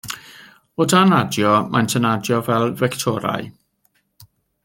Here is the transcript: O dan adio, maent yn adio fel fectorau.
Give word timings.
O 0.83 0.87
dan 0.93 1.11
adio, 1.17 1.51
maent 1.75 1.95
yn 1.99 2.09
adio 2.13 2.41
fel 2.49 2.67
fectorau. 2.81 3.49